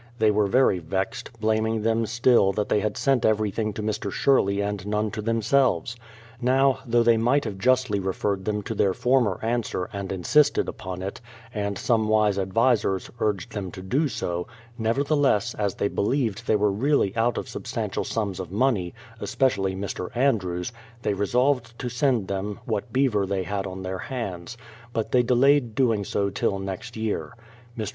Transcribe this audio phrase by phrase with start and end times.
[0.17, 4.11] They were very vexed, blaming them still that they had sent everything to Mr.
[4.11, 5.95] Sherley and none to themselves.
[6.41, 11.03] Now, though they might have justly referred them to their former answer, and insisted upon
[11.03, 11.21] it.
[11.53, 15.87] and some 292 BRADFORD'S HISTORY wise advisers urgea them to do so, nevertheless, as they
[15.87, 20.09] believed they were really out substantial sums of money, especially Mr.
[20.17, 20.71] Andrews,
[21.03, 24.57] they resolved to send them what beaver they had on their hands;
[24.93, 27.35] but they delayed doing so till next year.
[27.77, 27.89] Mr.